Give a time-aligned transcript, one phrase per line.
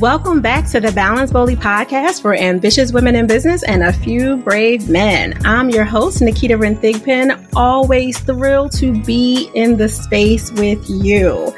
[0.00, 4.36] Welcome back to the Balance Boldly podcast for ambitious women in business and a few
[4.36, 5.36] brave men.
[5.44, 11.52] I'm your host, Naketa Ren Thigpen, always thrilled to be in the space with you.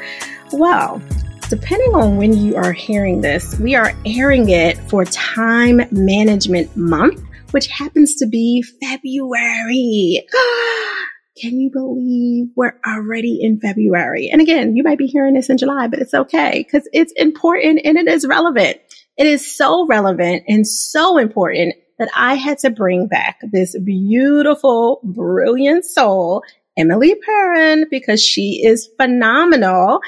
[0.53, 0.99] Well,
[1.49, 7.21] depending on when you are hearing this, we are airing it for Time Management Month,
[7.51, 10.25] which happens to be February.
[10.35, 11.10] Ah!
[11.39, 14.29] Can you believe we're already in February?
[14.31, 17.81] And again, you might be hearing this in July, but it's okay because it's important
[17.85, 18.77] and it is relevant.
[19.17, 24.99] It is so relevant and so important that I had to bring back this beautiful,
[25.03, 26.43] brilliant soul,
[26.77, 30.01] Emily Perron, because she is phenomenal.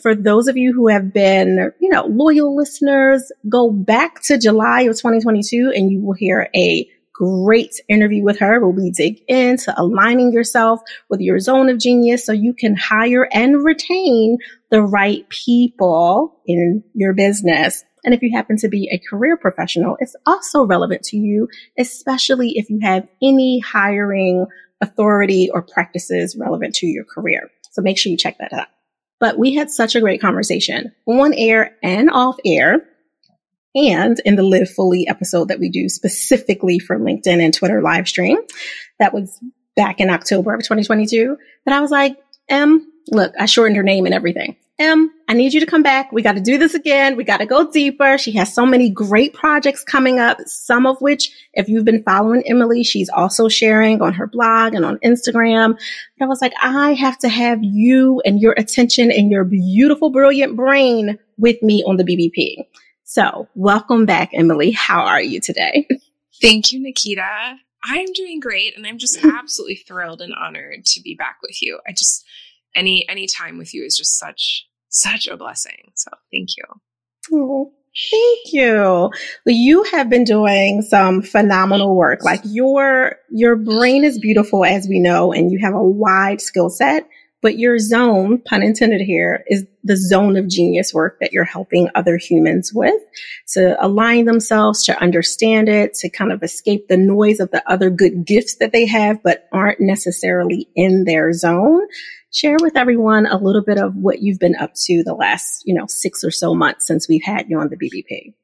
[0.00, 4.82] For those of you who have been, you know, loyal listeners, go back to July
[4.82, 6.88] of 2022 and you will hear a
[7.20, 12.24] great interview with her where we dig into aligning yourself with your zone of genius
[12.24, 14.38] so you can hire and retain
[14.70, 17.84] the right people in your business.
[18.04, 21.46] And if you happen to be a career professional, it's also relevant to you,
[21.78, 24.46] especially if you have any hiring
[24.80, 27.50] authority or practices relevant to your career.
[27.72, 28.68] So make sure you check that out.
[29.18, 32.80] But we had such a great conversation on air and off air
[33.74, 38.08] and in the Live Fully episode that we do specifically for LinkedIn and Twitter live
[38.08, 38.38] stream.
[38.98, 39.38] That was
[39.76, 41.36] back in October of 2022.
[41.66, 42.16] That I was like,
[42.48, 44.56] M, look, I shortened her name and everything.
[44.80, 46.10] M, I need you to come back.
[46.10, 47.14] We got to do this again.
[47.14, 48.16] We got to go deeper.
[48.16, 52.42] She has so many great projects coming up, some of which, if you've been following
[52.46, 55.78] Emily, she's also sharing on her blog and on Instagram.
[56.18, 60.08] But I was like, I have to have you and your attention and your beautiful,
[60.08, 62.64] brilliant brain with me on the BBP.
[63.10, 64.70] So, welcome back, Emily.
[64.70, 65.88] How are you today?
[66.40, 67.56] Thank you, Naketa.
[67.82, 71.80] I'm doing great and I'm just absolutely thrilled and honored to be back with you.
[71.88, 72.24] I just
[72.76, 75.90] any any time with you is just such such a blessing.
[75.96, 76.62] So, thank you.
[77.32, 77.72] Oh,
[78.12, 78.76] thank you.
[78.76, 79.10] Well,
[79.46, 82.22] you have been doing some phenomenal work.
[82.22, 86.70] Like your your brain is beautiful as we know and you have a wide skill
[86.70, 87.08] set
[87.42, 91.88] but your zone, pun intended here, is the zone of genius work that you're helping
[91.94, 93.00] other humans with
[93.54, 97.88] to align themselves, to understand it, to kind of escape the noise of the other
[97.88, 101.80] good gifts that they have, but aren't necessarily in their zone.
[102.32, 105.74] Share with everyone a little bit of what you've been up to the last, you
[105.74, 108.34] know, six or so months since we've had you on the BBP.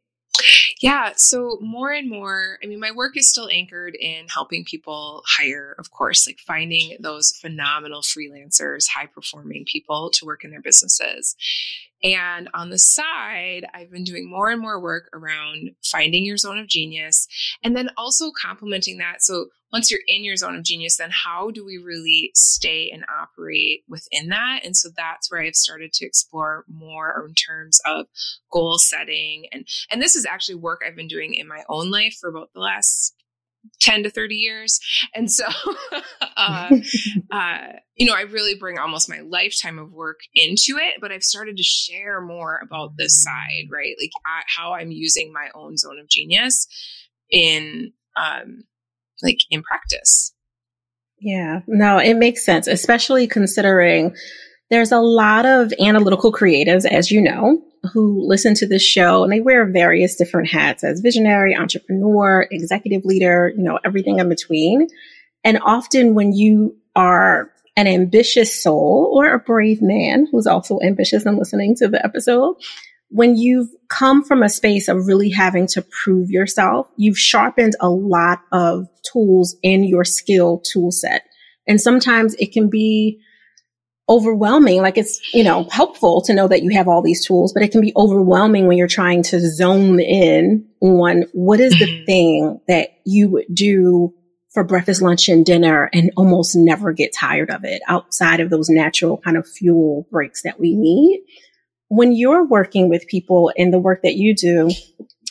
[0.80, 1.12] Yeah.
[1.16, 5.74] So more and more, I mean, my work is still anchored in helping people hire,
[5.78, 11.34] of course, like finding those phenomenal freelancers, high performing people to work in their businesses.
[12.04, 16.58] And on the side, I've been doing more and more work around finding your zone
[16.58, 17.26] of genius
[17.64, 19.22] and then also complementing that.
[19.22, 23.04] So once you're in your zone of genius, then how do we really stay and
[23.20, 24.60] operate within that?
[24.64, 28.06] And so that's where I've started to explore more in terms of
[28.50, 29.46] goal setting.
[29.52, 32.50] And, and this is actually work I've been doing in my own life for about
[32.54, 33.14] the last
[33.80, 34.78] 10 to 30 years.
[35.14, 35.44] And so,
[36.36, 36.70] uh,
[37.30, 37.58] uh,
[37.96, 41.56] you know, I really bring almost my lifetime of work into it, but I've started
[41.56, 43.96] to share more about this side, right?
[44.00, 46.66] Like I, how I'm using my own zone of genius
[47.30, 48.64] in, um,
[49.22, 50.32] like in practice.
[51.18, 54.14] Yeah, no, it makes sense, especially considering
[54.70, 57.62] there's a lot of analytical creatives, as you know,
[57.92, 63.04] who listen to this show and they wear various different hats as visionary, entrepreneur, executive
[63.04, 64.88] leader, you know, everything in between.
[65.44, 71.24] And often when you are an ambitious soul or a brave man who's also ambitious
[71.26, 72.56] and listening to the episode,
[73.08, 77.88] when you've come from a space of really having to prove yourself, you've sharpened a
[77.88, 81.22] lot of tools in your skill tool set.
[81.66, 83.20] And sometimes it can be
[84.08, 84.82] overwhelming.
[84.82, 87.72] Like it's, you know, helpful to know that you have all these tools, but it
[87.72, 92.04] can be overwhelming when you're trying to zone in on what is the mm-hmm.
[92.04, 94.14] thing that you would do
[94.52, 98.70] for breakfast, lunch, and dinner and almost never get tired of it outside of those
[98.70, 101.22] natural kind of fuel breaks that we need.
[101.88, 104.70] When you're working with people in the work that you do,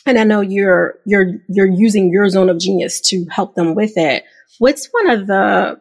[0.06, 3.96] and I know you're, you're, you're using your zone of genius to help them with
[3.96, 4.24] it.
[4.58, 5.80] What's one of the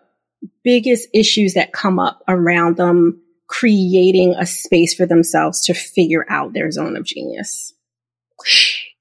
[0.64, 6.54] biggest issues that come up around them creating a space for themselves to figure out
[6.54, 7.74] their zone of genius?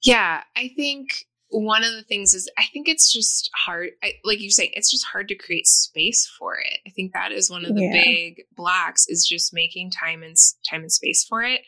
[0.02, 1.26] Yeah, I think
[1.60, 3.90] one of the things is I think it's just hard.
[4.02, 6.80] I, like you say, it's just hard to create space for it.
[6.84, 7.92] I think that is one of the yeah.
[7.92, 10.36] big blocks is just making time and
[10.68, 11.60] time and space for it.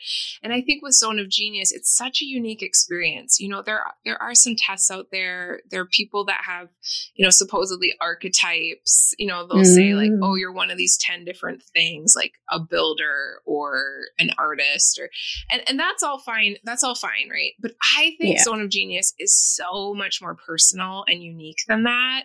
[0.43, 3.39] And I think with Zone of Genius, it's such a unique experience.
[3.39, 5.61] You know, there there are some tests out there.
[5.69, 6.67] There are people that have,
[7.15, 9.13] you know, supposedly archetypes.
[9.17, 9.75] You know, they'll mm.
[9.75, 10.39] say like, "Oh, mm.
[10.39, 13.83] you're one of these ten different things, like a builder or
[14.19, 15.09] an artist," or
[15.49, 16.57] and and that's all fine.
[16.65, 17.53] That's all fine, right?
[17.61, 18.43] But I think yeah.
[18.43, 22.23] Zone of Genius is so much more personal and unique than that.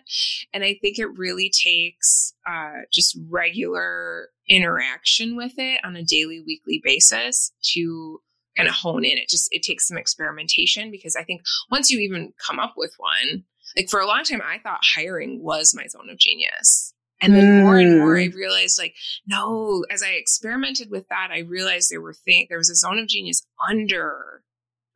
[0.53, 6.43] And I think it really takes uh, just regular interaction with it on a daily,
[6.45, 8.21] weekly basis to
[8.55, 9.17] kind of hone in.
[9.17, 11.41] It just it takes some experimentation because I think
[11.71, 13.43] once you even come up with one,
[13.75, 16.93] like for a long time, I thought hiring was my zone of genius.
[17.21, 18.35] And then more and more, I mm.
[18.35, 18.95] realized like,
[19.25, 22.99] no, as I experimented with that, I realized there were things, there was a zone
[22.99, 24.43] of genius under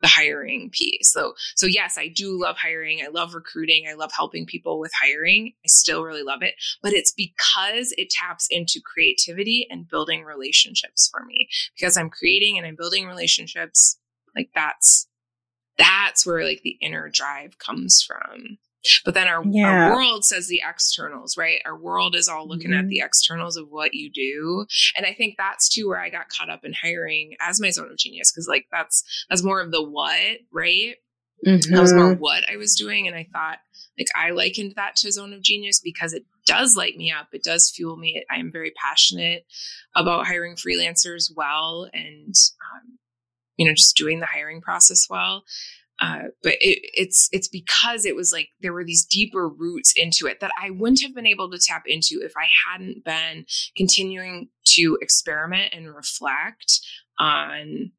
[0.01, 1.11] the hiring piece.
[1.11, 3.01] So, so yes, I do love hiring.
[3.03, 3.85] I love recruiting.
[3.89, 5.53] I love helping people with hiring.
[5.65, 11.09] I still really love it, but it's because it taps into creativity and building relationships
[11.11, 13.97] for me because I'm creating and I'm building relationships.
[14.35, 15.07] Like that's,
[15.77, 18.57] that's where like the inner drive comes from.
[19.03, 19.89] But then our, yeah.
[19.89, 21.61] our world says the externals, right?
[21.65, 22.81] Our world is all looking mm-hmm.
[22.81, 24.65] at the externals of what you do.
[24.95, 27.91] And I think that's too where I got caught up in hiring as my zone
[27.91, 28.31] of genius.
[28.31, 30.95] Cause like that's, that's more of the what, right?
[31.45, 31.73] Mm-hmm.
[31.73, 32.21] That was more mm-hmm.
[32.21, 33.07] what I was doing.
[33.07, 33.59] And I thought
[33.97, 37.27] like I likened that to zone of genius because it does light me up.
[37.33, 38.23] It does fuel me.
[38.31, 39.45] I am very passionate
[39.95, 42.33] about hiring freelancers well and,
[42.73, 42.99] um,
[43.57, 45.43] you know, just doing the hiring process well.
[45.99, 50.27] Uh, but it, it's it's because it was like there were these deeper roots into
[50.27, 53.45] it that I wouldn't have been able to tap into if I hadn't been
[53.75, 56.81] continuing to experiment and reflect
[57.19, 57.91] on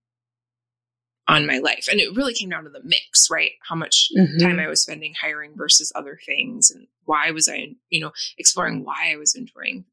[1.28, 1.86] on my life.
[1.90, 3.50] And it really came down to the mix, right?
[3.68, 4.38] How much mm-hmm.
[4.38, 8.84] time I was spending hiring versus other things and why was I, you know, exploring
[8.84, 9.84] why I was enjoying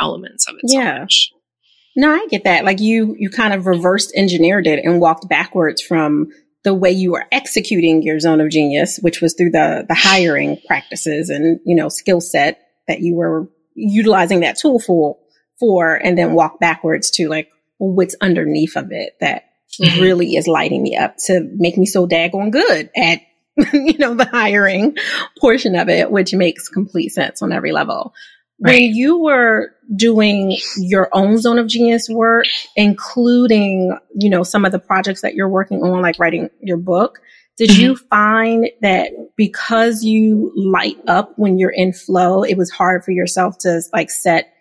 [0.00, 0.94] elements of it yeah.
[0.94, 1.32] so much.
[1.96, 2.64] No, I get that.
[2.64, 6.28] Like you, you kind of reversed engineered it and walked backwards from
[6.62, 10.58] the way you were executing your zone of genius, which was through the, the hiring
[10.66, 15.16] practices and, you know, skill set that you were utilizing that tool for,
[15.58, 17.48] for, and then walk backwards to like
[17.78, 19.44] what's underneath of it that
[19.80, 20.00] mm-hmm.
[20.00, 23.20] really is lighting me up to make me so daggone good at,
[23.72, 24.96] you know, the hiring
[25.40, 28.12] portion of it, which makes complete sense on every level.
[28.62, 28.72] Right.
[28.72, 32.44] When you were doing your own zone of genius work,
[32.76, 37.20] including, you know, some of the projects that you're working on, like writing your book,
[37.56, 37.82] did mm-hmm.
[37.82, 43.12] you find that because you light up when you're in flow, it was hard for
[43.12, 44.52] yourself to like set,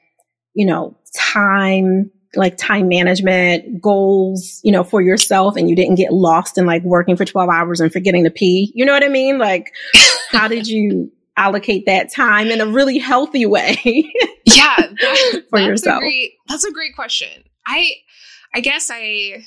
[0.54, 6.13] you know, time, like time management goals, you know, for yourself and you didn't get
[6.13, 8.72] lost in like working for 12 hours and forgetting to pee?
[8.74, 9.40] You know what I mean?
[9.40, 9.74] Like,
[10.31, 13.78] how did you allocate that time in a really healthy way.
[14.46, 15.98] yeah, that, for that's yourself.
[15.98, 17.44] A great, that's a great question.
[17.66, 17.92] I,
[18.54, 19.46] I guess I,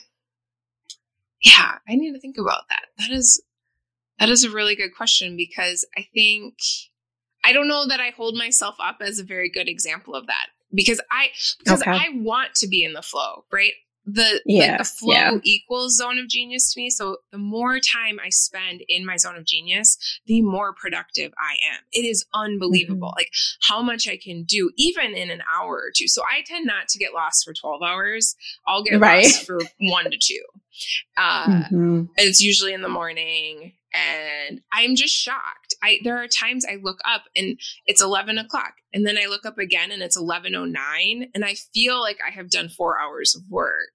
[1.43, 2.87] yeah, I need to think about that.
[2.99, 3.43] That is,
[4.19, 6.55] that is a really good question because I think
[7.45, 10.47] I don't know that I hold myself up as a very good example of that
[10.73, 11.29] because I
[11.59, 11.91] because okay.
[11.91, 13.73] I want to be in the flow, right?
[14.05, 15.39] The yeah, like the flow yeah.
[15.45, 16.91] equals zone of genius to me.
[16.91, 19.97] So the more time I spend in my zone of genius,
[20.27, 21.81] the more productive I am.
[21.93, 23.19] It is unbelievable, mm-hmm.
[23.19, 23.31] like
[23.63, 26.09] how much I can do even in an hour or two.
[26.09, 28.35] So I tend not to get lost for twelve hours.
[28.67, 29.25] I'll get right.
[29.25, 30.43] lost for one to two.
[31.17, 32.03] Uh, mm-hmm.
[32.17, 35.62] It's usually in the morning, and I'm just shocked.
[35.83, 39.45] I there are times I look up and it's eleven o'clock, and then I look
[39.45, 43.01] up again and it's eleven oh nine, and I feel like I have done four
[43.01, 43.93] hours of work,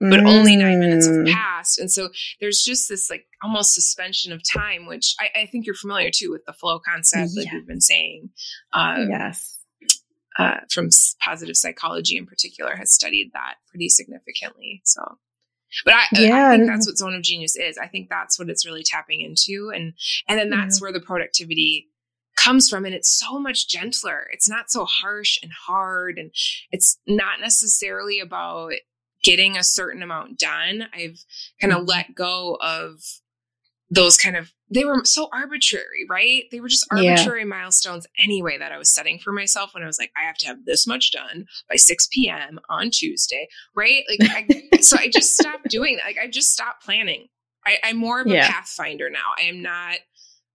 [0.00, 0.28] but mm.
[0.28, 1.32] only nine minutes have mm.
[1.32, 2.08] passed, and so
[2.40, 6.30] there's just this like almost suspension of time, which I, I think you're familiar too
[6.30, 7.44] with the flow concept yeah.
[7.44, 8.30] that we've been saying.
[8.72, 9.58] Um, yes.
[10.38, 10.88] Uh, from
[11.20, 14.80] positive psychology in particular has studied that pretty significantly.
[14.82, 15.18] So
[15.84, 16.48] but I, yeah.
[16.48, 17.78] I think that's what zone of genius is.
[17.78, 19.70] I think that's what it's really tapping into.
[19.74, 19.94] And,
[20.28, 21.88] and then that's where the productivity
[22.36, 22.84] comes from.
[22.84, 24.26] And it's so much gentler.
[24.32, 26.18] It's not so harsh and hard.
[26.18, 26.30] And
[26.70, 28.72] it's not necessarily about
[29.22, 30.88] getting a certain amount done.
[30.92, 31.24] I've
[31.60, 31.88] kind of mm-hmm.
[31.88, 33.00] let go of
[33.90, 36.44] those kind of they were so arbitrary, right?
[36.50, 37.46] They were just arbitrary yeah.
[37.46, 40.46] milestones anyway that I was setting for myself when I was like, I have to
[40.46, 42.58] have this much done by 6 p.m.
[42.68, 44.04] on Tuesday, right?
[44.08, 46.06] Like, I, so I just stopped doing that.
[46.06, 47.28] Like, I just stopped planning.
[47.64, 48.50] I, am more of a yeah.
[48.50, 49.32] pathfinder now.
[49.38, 49.96] I am not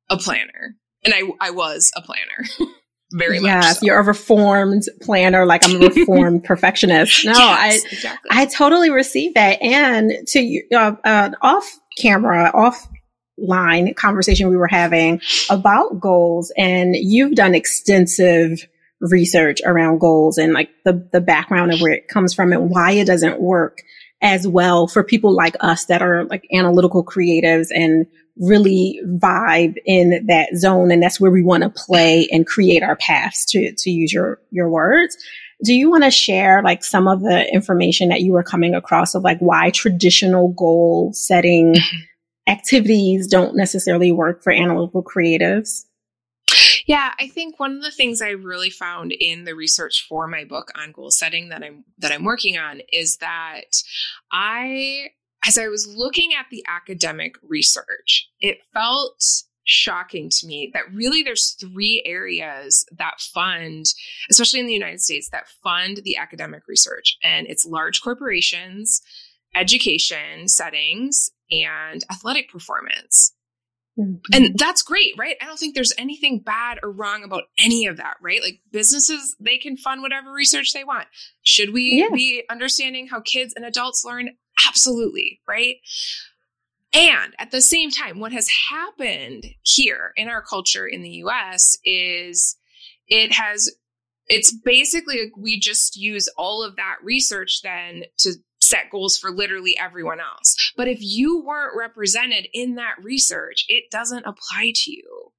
[0.10, 2.44] a planner, and I I was a planner.
[3.14, 3.48] Very much.
[3.48, 3.86] Yes, so.
[3.86, 7.24] you're a reformed planner, like I'm a reformed perfectionist.
[7.24, 8.30] No, yes, I exactly.
[8.34, 9.62] I totally receive that.
[9.62, 12.86] And to uh, uh, off camera, off
[13.38, 18.68] line conversation we were having about goals and you've done extensive
[19.00, 22.92] research around goals and like the, the background of where it comes from and why
[22.92, 23.84] it doesn't work
[24.22, 28.08] as well for people like us that are like analytical creatives and
[28.40, 30.92] really vibe in that zone.
[30.92, 34.40] And that's where we want to play and create our paths to, to use your,
[34.52, 35.18] your words.
[35.64, 39.16] Do you want to share like some of the information that you were coming across
[39.16, 41.76] of like why traditional goal setting
[42.48, 45.86] activities don't necessarily work for analytical creatives?
[46.88, 50.46] Yeah, I think one of the things I really found in the research for my
[50.46, 53.84] book on goal setting that I'm that I'm working on is that
[54.32, 55.10] I
[55.46, 59.24] as I was looking at the academic research, it felt
[59.66, 63.86] shocking to me that really there's three areas that fund,
[64.30, 67.18] especially in the United States, that fund the academic research.
[67.22, 69.02] And it's large corporations,
[69.56, 73.34] education settings, and athletic performance.
[74.00, 74.34] Mm-hmm.
[74.34, 75.38] And that's great, right?
[75.42, 78.42] I don't think there's anything bad or wrong about any of that, right?
[78.44, 81.08] Like businesses, they can fund whatever research they want.
[81.42, 82.14] Should we yeah.
[82.14, 84.30] be understanding how kids and adults learn?
[84.68, 85.78] Absolutely, right?
[86.94, 91.78] And at the same time, what has happened here in our culture in the US
[91.84, 92.56] is
[93.08, 93.70] it has,
[94.28, 98.34] it's basically like we just use all of that research then to
[98.70, 100.56] set goals for literally everyone else.
[100.76, 105.32] But if you weren't represented in that research, it doesn't apply to you.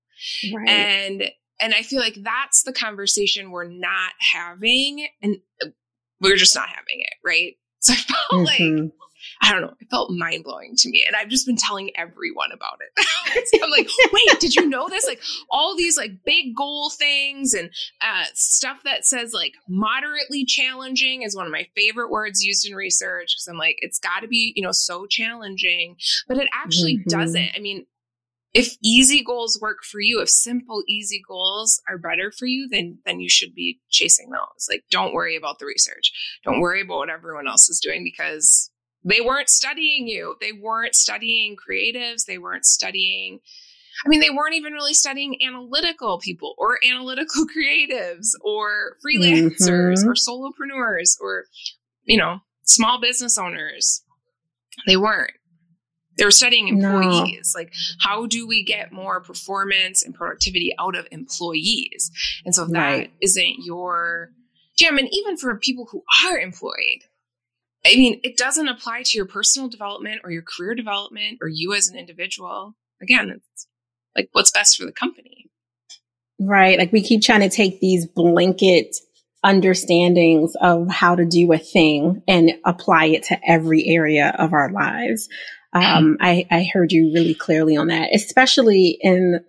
[0.54, 0.68] Right.
[0.68, 1.30] And
[1.61, 5.38] and I feel like that's the conversation we're not having and
[6.20, 7.54] we're just not having it, right?
[7.80, 8.82] So I felt mm-hmm.
[8.82, 8.92] like
[9.40, 11.04] I don't know, it felt mind blowing to me.
[11.07, 13.49] And I've just been telling everyone about it.
[13.52, 15.07] so I'm like, wait, did you know this?
[15.07, 21.23] Like all these like big goal things and uh, stuff that says like moderately challenging
[21.23, 24.28] is one of my favorite words used in research because I'm like, it's got to
[24.28, 27.09] be, you know, so challenging, but it actually mm-hmm.
[27.09, 27.50] doesn't.
[27.57, 27.87] I mean,
[28.54, 32.99] if easy goals work for you, if simple, easy goals are better for you, then
[33.04, 34.66] then you should be chasing those.
[34.71, 36.12] Like, don't worry about the research.
[36.45, 38.71] Don't worry about what everyone else is doing because
[39.08, 40.36] they weren't studying you.
[40.40, 42.26] They weren't studying creatives.
[42.26, 43.40] They weren't studying,
[44.04, 50.08] I mean, they weren't even really studying analytical people or analytical creatives or freelancers mm-hmm.
[50.08, 51.44] or solopreneurs or,
[52.04, 54.02] you know, small business owners.
[54.86, 55.32] They weren't.
[56.18, 57.54] They were studying employees.
[57.54, 57.60] No.
[57.60, 62.10] Like, how do we get more performance and productivity out of employees?
[62.44, 63.08] And so, if right.
[63.08, 64.30] that isn't your
[64.76, 67.04] jam, and even for people who are employed,
[67.88, 71.75] I mean, it doesn't apply to your personal development or your career development or you
[71.75, 72.75] as an individual.
[73.02, 73.66] Again, it's
[74.16, 75.50] like what's best for the company.
[76.40, 76.78] Right.
[76.78, 78.97] Like we keep trying to take these blanket
[79.45, 84.71] understandings of how to do a thing and apply it to every area of our
[84.71, 85.28] lives.
[85.73, 89.40] Um, I, I heard you really clearly on that, especially in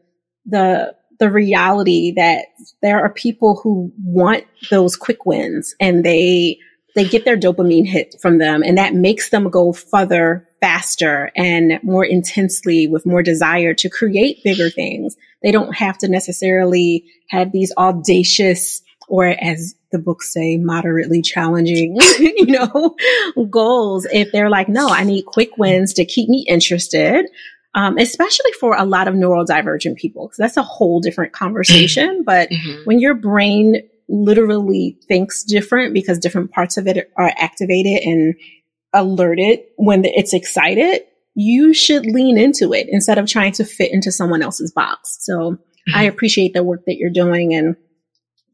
[0.46, 2.46] the the reality that
[2.82, 6.58] there are people who want those quick wins and they
[6.96, 11.80] they get their dopamine hit from them and that makes them go further faster and
[11.84, 15.16] more intensely with more desire to create bigger things.
[15.42, 21.98] They don't have to necessarily have these audacious or as the books say, moderately challenging,
[22.20, 22.96] you know,
[23.50, 24.06] goals.
[24.12, 27.26] If they're like, no, I need quick wins to keep me interested.
[27.76, 32.24] Um, especially for a lot of neurodivergent people, because that's a whole different conversation.
[32.26, 32.84] But mm-hmm.
[32.86, 38.36] when your brain literally thinks different because different parts of it are activated and
[38.94, 41.04] alerted when it's excited,
[41.36, 45.18] you should lean into it instead of trying to fit into someone else's box.
[45.22, 45.96] So mm-hmm.
[45.96, 47.76] I appreciate the work that you're doing and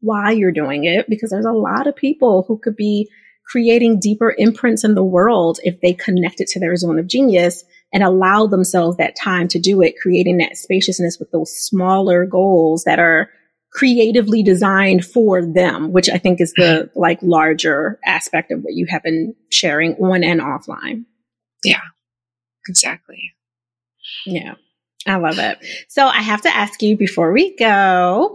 [0.00, 3.08] why you're doing it because there's a lot of people who could be
[3.46, 7.64] creating deeper imprints in the world if they connect it to their zone of genius
[7.92, 12.84] and allow themselves that time to do it, creating that spaciousness with those smaller goals
[12.84, 13.30] that are
[13.76, 18.86] creatively designed for them, which I think is the like larger aspect of what you
[18.88, 21.04] have been sharing on and offline.
[21.62, 21.82] Yeah,
[22.66, 23.34] exactly.
[24.24, 24.54] Yeah,
[25.06, 25.58] I love it.
[25.88, 28.34] So I have to ask you before we go,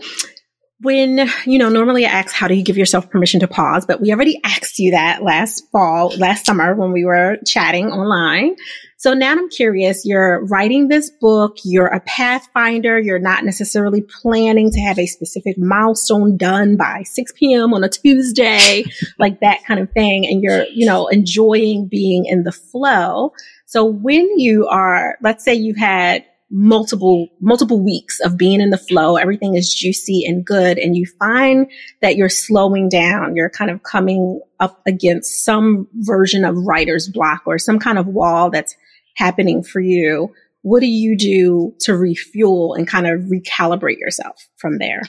[0.81, 3.85] when, you know, normally I ask, how do you give yourself permission to pause?
[3.85, 8.55] But we already asked you that last fall, last summer when we were chatting online.
[8.97, 14.69] So now I'm curious, you're writing this book, you're a pathfinder, you're not necessarily planning
[14.69, 17.73] to have a specific milestone done by 6 p.m.
[17.73, 18.83] on a Tuesday,
[19.19, 20.27] like that kind of thing.
[20.27, 23.33] And you're, you know, enjoying being in the flow.
[23.65, 28.77] So when you are, let's say you've had multiple, multiple weeks of being in the
[28.77, 30.77] flow, everything is juicy and good.
[30.77, 33.35] And you find that you're slowing down.
[33.35, 38.07] You're kind of coming up against some version of writer's block or some kind of
[38.07, 38.75] wall that's
[39.15, 44.77] happening for you, what do you do to refuel and kind of recalibrate yourself from
[44.77, 45.01] there?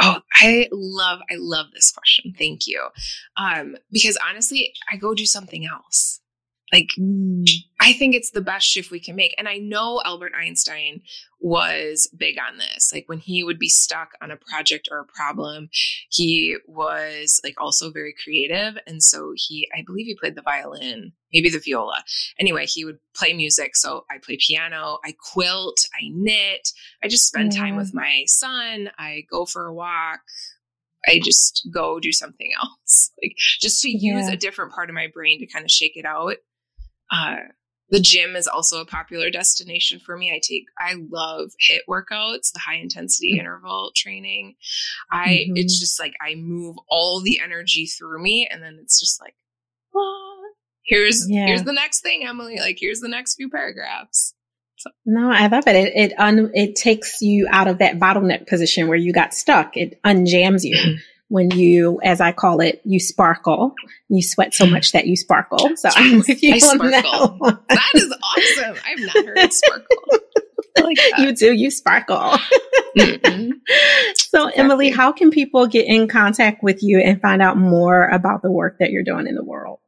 [0.00, 2.34] Oh, I love, I love this question.
[2.36, 2.88] Thank you.
[3.36, 6.20] Um, because honestly, I go do something else.
[6.72, 7.44] Like, mm.
[7.80, 9.34] I think it's the best shift we can make.
[9.38, 11.02] And I know Albert Einstein
[11.40, 12.92] was big on this.
[12.92, 15.68] Like, when he would be stuck on a project or a problem,
[16.10, 18.78] he was like also very creative.
[18.86, 22.04] And so he, I believe he played the violin, maybe the viola.
[22.38, 23.74] Anyway, he would play music.
[23.74, 26.68] So I play piano, I quilt, I knit,
[27.02, 30.20] I just spend time with my son, I go for a walk.
[31.08, 34.32] I just go do something else, like just to use yeah.
[34.32, 36.36] a different part of my brain to kind of shake it out
[37.10, 37.36] uh,
[37.90, 40.30] the gym is also a popular destination for me.
[40.32, 43.40] I take, I love HIIT workouts, the high intensity mm-hmm.
[43.40, 44.54] interval training.
[45.10, 45.56] I, mm-hmm.
[45.56, 49.34] it's just like I move all the energy through me and then it's just like,
[49.94, 50.36] ah,
[50.84, 51.46] here's, yeah.
[51.46, 52.58] here's the next thing, Emily.
[52.58, 54.34] Like, here's the next few paragraphs.
[54.76, 54.90] So.
[55.04, 55.76] No, I love it.
[55.76, 59.76] It, it, un, it takes you out of that bottleneck position where you got stuck.
[59.76, 60.78] It unjams you.
[61.30, 63.74] when you, as I call it, you sparkle.
[64.08, 65.70] You sweat so much that you sparkle.
[65.76, 67.38] So I'm with you I on sparkle.
[67.40, 68.76] That, that is awesome.
[68.84, 69.96] I've not heard sparkle.
[70.80, 72.38] Like you do, you sparkle.
[74.14, 74.46] So.
[74.54, 78.50] Emily, how can people get in contact with you and find out more about the
[78.50, 79.79] work that you're doing in the world?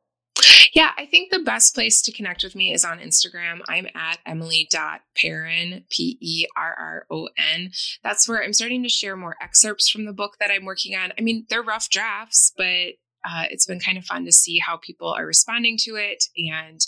[0.73, 3.61] Yeah, I think the best place to connect with me is on Instagram.
[3.69, 7.71] I'm at emily.perron, P E R R O N.
[8.03, 11.13] That's where I'm starting to share more excerpts from the book that I'm working on.
[11.19, 14.77] I mean, they're rough drafts, but uh, it's been kind of fun to see how
[14.77, 16.81] people are responding to it and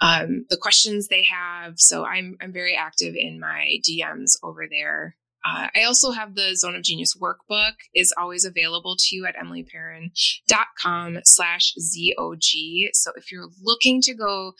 [0.00, 1.78] um, the questions they have.
[1.78, 5.16] So I'm I'm very active in my DMs over there.
[5.44, 9.36] Uh, I also have the Zone of Genius workbook is always available to you at
[9.36, 12.88] emilyperron.com slash ZOG.
[12.92, 14.52] So if you're looking to go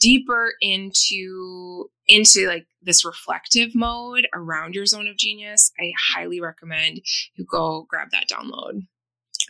[0.00, 7.00] deeper into, into like this reflective mode around your zone of genius, I highly recommend
[7.34, 8.86] you go grab that download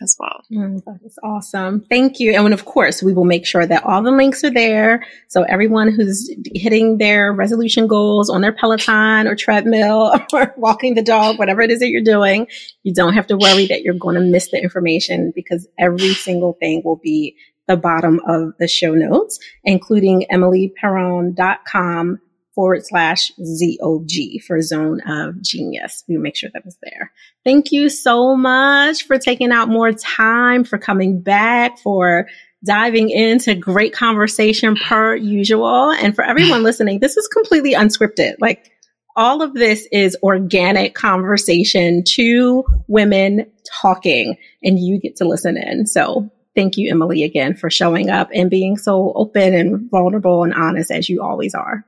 [0.01, 0.43] as well.
[0.51, 1.81] Mm, that is awesome.
[1.89, 2.33] Thank you.
[2.33, 5.05] And of course, we will make sure that all the links are there.
[5.27, 11.03] So everyone who's hitting their resolution goals on their Peloton or treadmill or walking the
[11.03, 12.47] dog, whatever it is that you're doing,
[12.83, 16.53] you don't have to worry that you're going to miss the information because every single
[16.59, 17.35] thing will be
[17.67, 22.19] the bottom of the show notes, including emilyperron.com
[22.59, 26.03] forward slash ZOG for Zone of Genius.
[26.09, 27.09] We make sure that is there.
[27.45, 32.27] Thank you so much for taking out more time, for coming back, for
[32.65, 35.89] diving into great conversation per usual.
[35.89, 38.33] And for everyone listening, this is completely unscripted.
[38.41, 38.69] Like
[39.15, 43.49] all of this is organic conversation, two women
[43.81, 45.87] talking, and you get to listen in.
[45.87, 50.53] So thank you, Emily, again for showing up and being so open and vulnerable and
[50.53, 51.85] honest as you always are.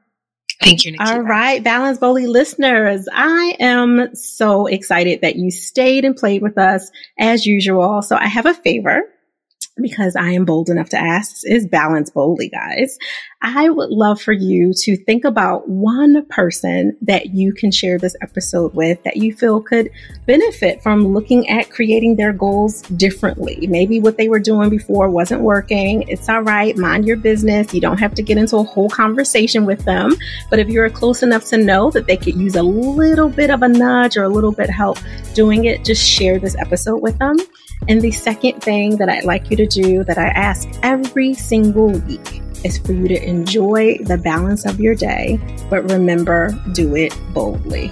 [0.62, 1.08] Thank you, Naketa.
[1.08, 6.58] All right, Balance Boldly listeners, I am so excited that you stayed and played with
[6.58, 8.02] us as usual.
[8.02, 9.04] So I have a favor
[9.82, 12.98] because I am bold enough to ask is balance boldly, guys.
[13.44, 18.16] I would love for you to think about one person that you can share this
[18.22, 19.90] episode with that you feel could
[20.28, 23.66] benefit from looking at creating their goals differently.
[23.68, 26.04] Maybe what they were doing before wasn't working.
[26.08, 26.78] It's all right.
[26.78, 27.74] Mind your business.
[27.74, 30.14] You don't have to get into a whole conversation with them.
[30.52, 33.64] But if you're close enough to know that they could use a little bit of
[33.64, 35.00] a nudge or a little bit help
[35.34, 37.38] doing it, just share this episode with them.
[37.88, 41.90] And the second thing that I'd like you to do that I ask every single
[41.92, 45.40] week is for you to enjoy the balance of your day,
[45.70, 47.92] but remember, do it boldly.